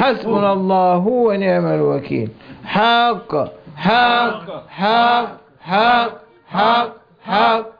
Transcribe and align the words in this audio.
حسبنا 0.00 0.52
الله 0.52 1.06
ونعم 1.06 1.66
الوكيل. 1.66 2.30
حق 2.64 3.32
حق 3.76 4.68
حق 4.68 5.26
حق 5.60 6.10
حق 6.48 6.90
حق 7.24 7.79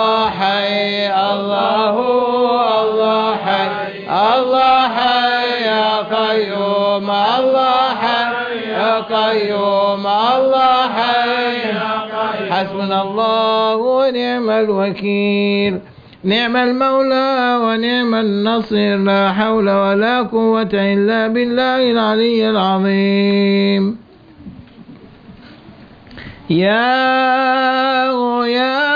قيوم 9.13 10.07
الله. 10.07 10.87
حي 10.87 11.61
حسبنا 12.51 13.01
الله 13.01 13.75
ونعم 13.75 14.49
الوكيل. 14.49 15.79
نعم 16.23 16.57
المولى 16.57 17.57
ونعم 17.63 18.15
النصير. 18.15 18.97
لا 18.97 19.31
حول 19.33 19.69
ولا 19.69 20.21
قوة 20.21 20.73
إلا 20.73 21.27
بالله 21.27 21.91
العلي 21.91 22.49
العظيم. 22.49 23.97
يا 26.49 27.21
يا 28.45 28.90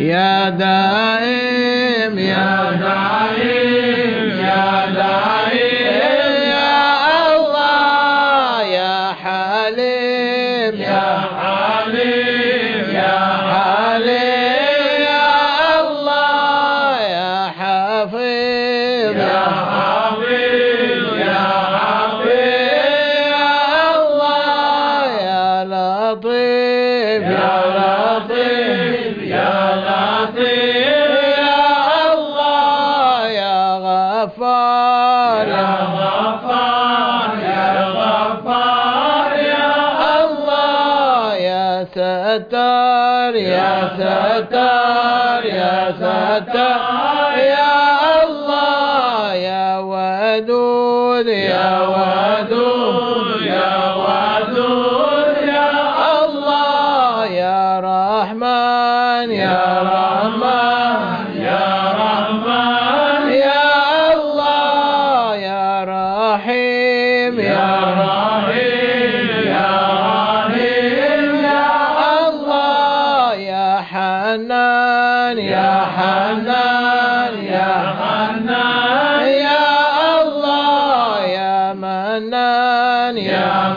يا 0.00 0.48
دائم 0.48 2.18
يا 2.18 2.70
دائم 2.80 3.39
ستار 41.90 43.34
يا 43.36 43.90
ستار 43.98 45.44
يا 45.44 45.94
ستار 45.98 47.34
يا 47.38 48.24
الله 48.24 49.34
يا 49.34 49.78
ودود 49.78 51.26
يا 51.26 51.70
ودود. 51.94 53.29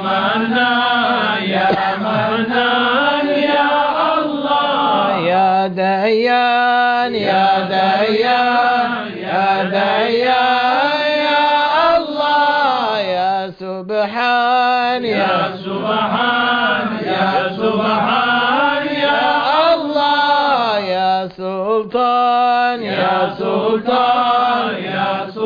منان 0.06 1.44
يا 1.44 1.70
منان 2.06 3.28
يا 3.28 3.70
الله. 4.24 5.18
يا 5.20 5.68
ديان 5.68 7.16
يا 7.16 7.48
ديان 7.74 8.92
يا 9.18 9.64
ديان 9.76 11.02
يا 11.30 11.98
الله. 11.98 13.00
يا 13.00 13.52
سبحان 13.60 15.06
يا 15.06 15.38
سبحان 15.66 16.88
يا 17.06 17.30
سبحان 17.58 18.86
يا 19.08 19.74
الله. 19.74 20.80
يا 20.80 21.28
سلطان 21.38 22.84
يا 22.84 23.36
سلطان 23.40 24.76
يا 24.84 25.10
سلطان 25.36 25.43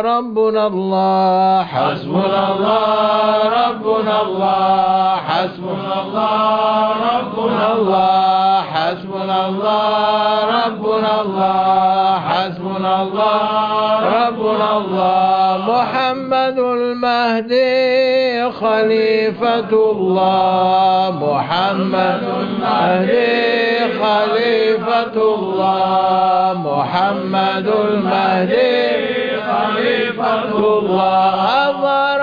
ربنا 0.00 0.66
الله. 0.66 1.62
حسبنا 1.62 2.42
الله 2.52 3.30
ربنا 3.60 4.22
الله. 4.22 5.16
حسبنا 5.28 5.94
الله 6.02 6.88
ربنا 7.10 7.72
الله. 7.72 8.60
حسبنا 8.60 9.38
الله 9.48 10.30
ربنا 10.66 11.12
الله. 11.20 12.18
حسبنا 12.28 13.02
الله 13.02 13.40
ربنا 14.20 14.68
الله. 14.76 15.56
محمد 15.72 16.58
المهدي 16.58 18.52
خليفة 18.52 19.72
الله. 19.92 21.10
محمد 21.22 22.22
المهدي 22.40 23.40
خليفة 24.04 25.16
الله. 25.34 26.52
محمد 26.70 27.66
المهدي 27.66 29.19
فرض 30.20 30.64
الله 30.64 32.19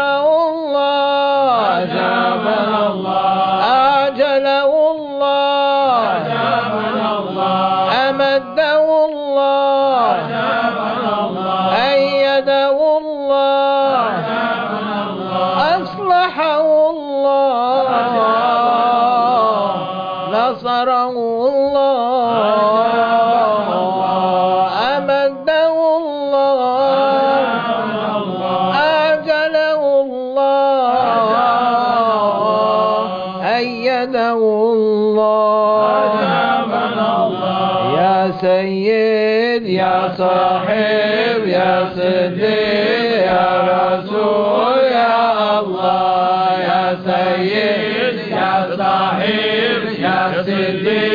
Seyyid 38.42 39.64
Ya 39.66 40.14
Sahib 40.18 41.42
Ya 41.48 41.90
Siddiq 41.98 43.26
Ya 43.26 43.48
Resul 43.66 44.78
Ya 44.94 45.18
Allah 45.58 46.46
Ya 46.62 46.84
Seyyid 47.02 48.16
Ya 48.30 48.54
Sahib 48.78 49.82
Ya 49.98 50.20
Siddiq. 50.46 51.07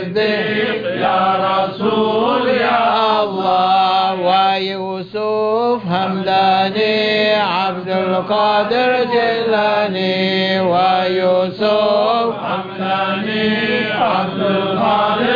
يا 0.00 0.06
صديق 0.06 0.84
يا 1.00 1.20
رسول 1.46 2.48
يا 2.48 3.22
الله. 3.22 4.14
ويوسف 4.14 5.80
همداني 5.86 7.34
عبد 7.34 7.88
القادر 7.88 9.04
جيلاني. 9.12 10.60
ويوسف 10.60 12.32
حمداني 12.44 13.92
عبد 13.92 14.40
القادر 14.40 15.29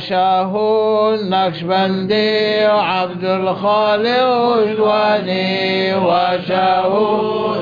وشاه 0.00 0.52
النقشبندي 1.14 2.66
وعبد 2.66 3.24
الخالق 3.24 4.28
وجواني 4.48 5.94
وشاه 5.94 6.92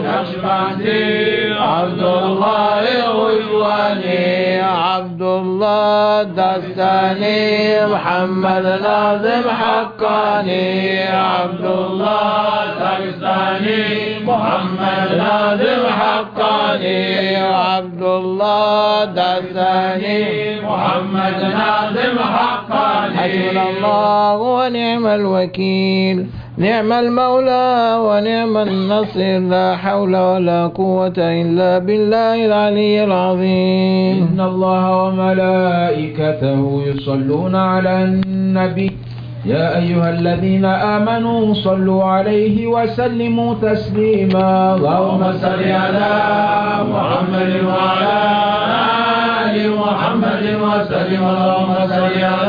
نقشبندي 0.04 1.54
عبد 1.58 2.02
الله 2.02 2.84
وجواني 3.20 4.60
عبد 4.60 5.22
الله 5.22 6.22
دستاني 6.22 7.86
محمد 7.86 8.66
ناظم 8.82 9.50
حقاني. 9.50 11.02
عبد 11.08 11.64
الله 11.64 12.64
داغستاني 12.80 13.84
محمد 14.24 15.08
ناظم 15.18 15.82
حقاني. 16.00 17.36
عبد 17.36 18.02
الله 18.02 19.04
دستاني 19.04 20.60
محمد 20.60 21.38
ناظم 21.42 21.87
حسبنا 23.16 23.62
الله 23.70 24.36
ونعم 24.36 25.06
الوكيل. 25.06 26.26
نعم 26.58 26.92
المولى 26.92 27.96
ونعم 28.00 28.56
النصير. 28.56 29.40
لا 29.40 29.76
حول 29.76 30.16
ولا 30.16 30.66
قوة 30.66 31.18
إلا 31.18 31.78
بالله 31.78 32.46
العلي 32.46 33.04
العظيم. 33.04 34.28
إن 34.32 34.40
الله 34.40 34.84
وملائكته 35.02 36.82
يصلون 36.86 37.54
على 37.56 38.04
النبي. 38.04 38.90
يا 39.46 39.78
أيها 39.78 40.10
الذين 40.10 40.64
آمنوا 40.64 41.54
صلوا 41.54 42.04
عليه 42.04 42.66
وسلموا 42.66 43.54
تسليما. 43.62 44.74
اللهم 44.74 45.32
صل 45.32 45.62
على 45.62 46.12
محمد 46.92 47.52
وعلى 47.70 48.18
हरिम 50.68 50.92
हरिम 50.92 51.24
हरिम 51.92 52.47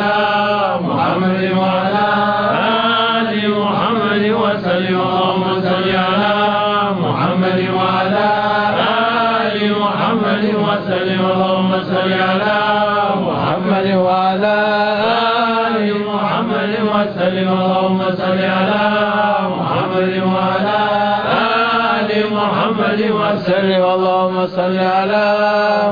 محمد 22.33 23.01
وسلم 23.19 23.83
اللهم 23.95 24.47
صل 24.47 24.77
على 24.77 25.25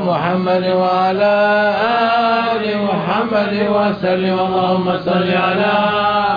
محمد 0.08 0.66
وعلى 0.82 1.36
آل 2.54 2.64
محمد 2.88 3.54
وسلم 3.76 4.40
اللهم 4.40 4.88
صل 5.06 5.30
على 5.46 5.74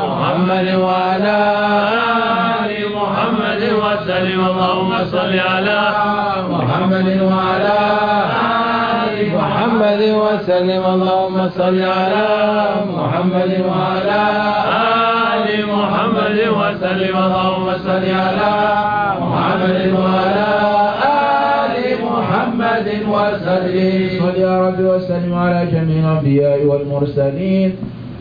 محمد 0.08 0.68
وعلى 0.74 1.38
آل 2.64 2.72
محمد 2.98 3.62
وسلم 3.84 4.40
اللهم 4.50 4.92
صل 5.12 5.34
على 5.52 5.80
محمد 6.50 7.08
وعلى 7.22 7.78
آل 9.04 9.16
محمد 9.36 10.02
وسلم 10.24 10.84
اللهم 10.94 11.50
صل 11.56 11.82
على 11.82 12.26
محمد 12.96 13.52
وعلى 13.68 14.22
آل 14.96 15.09
محمد 15.76 16.38
وسلم 16.58 17.14
اللهم 17.16 17.66
صل 17.86 18.04
على 18.22 18.54
محمد 19.22 19.80
وعلى 19.98 20.50
آل 21.62 21.76
محمد 22.04 22.88
وسلم. 23.14 24.22
يا 24.36 24.54
رب 24.66 24.80
وسلم 24.80 25.34
على 25.34 25.66
جميع 25.72 25.98
الأنبياء 26.04 26.58
والمرسلين 26.64 27.70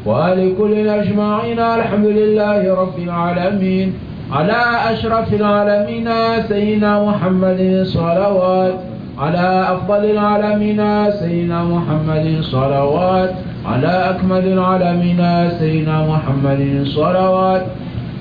وآل 0.05 0.39
كل 0.57 0.73
أجمعين. 0.89 1.59
الحمد 1.59 2.05
لله 2.05 2.61
رب 2.81 2.97
العالمين. 3.07 3.87
على 4.31 4.59
أشرف 4.93 5.33
العالمين 5.33 6.07
سيدنا 6.47 7.03
محمد 7.03 7.83
صلوات. 7.85 8.75
على 9.19 9.47
أفضل 9.73 10.05
العالمين 10.05 11.11
سيدنا 11.11 11.63
محمد 11.63 12.25
صلوات. 12.41 13.31
على 13.65 13.87
أكمل 13.87 14.47
العالمين 14.47 15.49
سيدنا 15.59 16.07
محمد 16.07 16.83
صلوات 16.85 17.65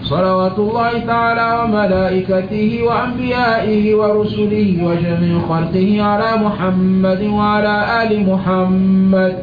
صلوات 0.03 0.59
الله 0.59 0.99
تعالى 1.07 1.47
وملائكته 1.63 2.83
وأنبيائه 2.83 3.95
ورسله 3.95 4.69
وجميع 4.85 5.39
خلقه 5.49 6.03
على 6.03 6.45
محمد 6.45 7.23
وعلى 7.23 8.03
آل 8.03 8.11
محمد. 8.31 9.35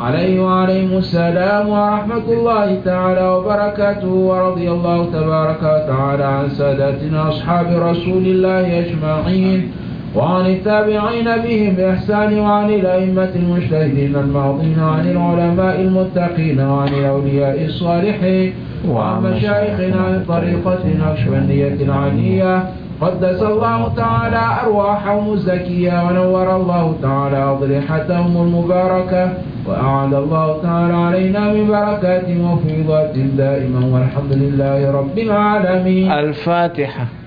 عليه 0.00 0.40
وعليهم 0.40 0.98
السلام 0.98 1.68
ورحمة 1.68 2.26
الله 2.28 2.80
تعالى 2.84 3.28
وبركاته. 3.28 4.08
ورضي 4.08 4.70
الله 4.70 5.04
تبارك 5.12 5.62
وتعالى 5.62 6.24
عن 6.24 6.48
ساداتنا 6.48 7.28
أصحاب 7.28 7.66
رسول 7.66 8.24
الله 8.26 8.78
أجمعين. 8.78 9.72
وعن 10.16 10.46
التابعين 10.46 11.24
بهم 11.24 11.74
بإحسان 11.74 12.38
وعن 12.38 12.70
الأئمة 12.70 13.30
المجتهدين 13.36 14.16
الماضين 14.16 14.78
وعن 14.82 15.10
العلماء 15.10 15.80
المتقين 15.80 16.60
وعن 16.60 16.88
الأولياء 16.88 17.64
الصالحين 17.64 18.52
وعن 18.88 19.22
مشايخنا 19.22 19.96
من 19.96 20.24
طريقة 20.28 20.78
النقشبندية 20.84 21.74
العالية 21.86 22.64
قدس 23.00 23.42
الله 23.42 23.94
تعالى 23.96 24.42
أرواحهم 24.62 25.32
الزكية 25.32 26.04
ونور 26.04 26.56
الله 26.56 26.94
تعالى 27.02 27.36
أضرحتهم 27.36 28.42
المباركة 28.42 29.32
وأعاد 29.66 30.14
الله 30.14 30.62
تعالى 30.62 30.94
علينا 30.94 31.52
من 31.52 31.68
بركاتهم 31.68 32.52
وفيضاتهم 32.52 33.30
دائما 33.36 33.86
والحمد 33.86 34.32
لله 34.32 34.90
رب 34.90 35.18
العالمين. 35.18 36.12
الفاتحة. 36.12 37.23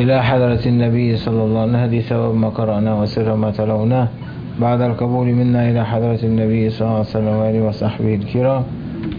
إلى 0.00 0.22
حضرة 0.22 0.60
النبي 0.66 1.16
صلى 1.16 1.44
الله 1.44 1.60
عليه 1.60 1.72
وسلم 1.72 2.00
ثواب 2.00 2.34
ما 2.34 2.48
قرأناه 2.48 3.02
وسر 3.02 3.34
ما 3.36 3.50
تلوناه. 3.50 4.08
بعد 4.60 4.80
القبول 4.80 5.26
منا 5.26 5.70
إلى 5.70 5.86
حضرة 5.86 6.18
النبي 6.22 6.70
صلى 6.70 6.86
الله 6.86 6.98
عليه 6.98 7.08
وسلم 7.08 7.28
وآله 7.28 7.62
وصحبه 7.62 8.14
الكرام. 8.14 8.62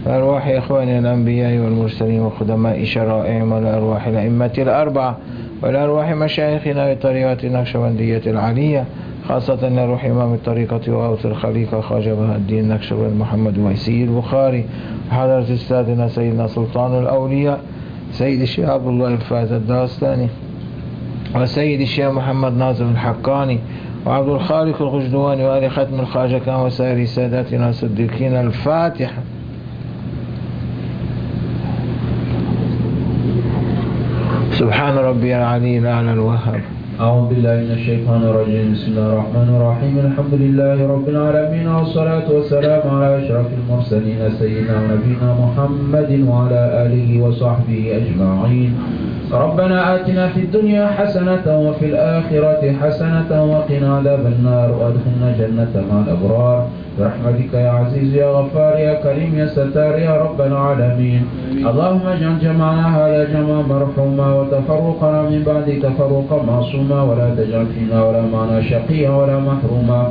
وأرواح 0.06 0.48
إخواننا 0.48 0.98
الأنبياء 0.98 1.58
والمرسلين 1.58 2.20
وخدماء 2.20 2.84
شرائعهم 2.84 3.52
والأرواح 3.52 4.06
الأئمة 4.06 4.50
الأربعة. 4.58 5.18
والأرواح 5.62 6.10
مشايخنا 6.10 6.92
بطريقة 6.94 7.38
النقشبندية 7.44 8.22
العالية 8.26 8.84
خاصة 9.28 9.68
لروح 9.68 10.04
إمام 10.04 10.34
الطريقة 10.34 10.92
وأوس 10.92 11.26
الخليفة 11.26 11.80
خواجة 11.80 12.14
بها 12.14 12.36
الدين 12.36 12.68
نقشبند 12.68 13.12
محمد 13.20 13.58
ويسي 13.58 14.04
البخاري. 14.04 14.64
وحضرة 15.10 15.54
أستاذنا 15.54 16.08
سيدنا 16.08 16.46
سلطان 16.46 17.02
الأولياء 17.02 17.60
سيد 18.12 18.40
الشيخ 18.40 18.68
عبد 18.68 18.86
الله 18.86 19.08
الفاز 19.08 19.52
الداستاني. 19.52 20.28
وسيد 21.36 21.80
الشيخ 21.80 22.10
محمد 22.10 22.56
ناظم 22.56 22.90
الحقاني 22.90 23.58
وعبد 24.06 24.28
الخالق 24.28 24.82
الغجدواني 24.82 25.44
وآل 25.44 25.70
ختم 25.70 26.00
الخواجة 26.00 26.38
كان 26.38 26.54
وسائر 26.54 27.04
ساداتنا 27.04 27.68
الصديقين 27.68 28.36
الفاتحة. 28.36 29.22
سبحان 34.50 34.94
ربي 34.94 35.36
العلي 35.36 35.78
الأعلى 35.78 36.12
الوهاب. 36.12 36.60
أعوذ 37.02 37.34
بالله 37.34 37.56
من 37.66 37.72
الشيطان 37.78 38.22
الرجيم. 38.30 38.66
بسم 38.74 38.88
الله 38.94 39.08
الرحمن 39.12 39.48
الرحيم. 39.58 39.94
الحمد 40.06 40.34
لله 40.44 40.78
رب 40.94 41.06
العالمين 41.08 41.66
والصلاة 41.68 42.26
والسلام 42.30 42.82
على 42.94 43.08
أشرف 43.18 43.48
المرسلين 43.58 44.20
سيدنا 44.38 44.74
ونبينا 44.82 45.28
محمد 45.42 46.10
وعلى 46.28 46.62
آله 46.86 47.08
وصحبه 47.24 47.80
أجمعين. 47.98 48.72
ربنا 49.32 49.78
آتنا 49.94 50.24
في 50.28 50.40
الدنيا 50.46 50.86
حسنة 50.86 51.46
وفي 51.66 51.86
الآخرة 51.92 52.62
حسنة 52.80 53.30
وقنا 53.50 53.88
عذاب 53.96 54.24
النار 54.34 54.68
وأدخلنا 54.78 55.28
جنة 55.40 55.74
مع 55.90 55.96
الأبرار. 56.06 56.60
برحمتك 56.98 57.54
يا 57.54 57.70
عزيز 57.70 58.14
يا 58.14 58.28
غفار 58.36 58.78
يا 58.78 58.94
كريم 59.04 59.38
يا 59.38 59.46
ستار 59.46 59.98
يا 59.98 60.14
رب 60.24 60.40
العالمين. 60.40 61.22
اللهم 61.70 62.04
اجعل 62.14 62.38
جمعنا 62.38 62.86
هذا 62.96 63.24
جمعا 63.34 63.62
مرحوما 63.74 64.34
وتفرقنا 64.34 65.22
من 65.22 65.42
بعد 65.46 65.68
تفرقا 65.82 66.38
معصوما 66.42 67.02
ولا 67.02 67.28
تجعل 67.38 67.66
فينا 67.74 68.04
ولا 68.04 68.22
معنا 68.34 68.62
شقيا 68.62 69.10
ولا 69.10 69.38
محروما. 69.48 70.02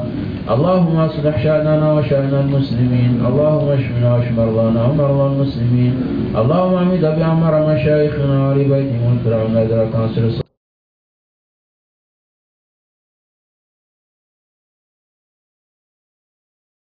اللهم 0.53 0.95
اصلح 1.07 1.43
شأننا 1.43 1.93
وشأن 1.93 2.33
المسلمين. 2.43 3.11
اللهم 3.29 3.67
اشفنا 3.77 4.07
واشف 4.13 4.31
مرضانا 4.37 4.81
ومرضى 4.85 5.25
المسلمين. 5.33 5.93
اللهم 6.41 6.73
امد 6.83 7.05
بأمر 7.17 7.53
مشايخنا 7.73 8.37
ولبيتهم 8.49 9.01
واغفر 9.05 9.33
عنا 9.41 9.63
ذرا 9.69 9.85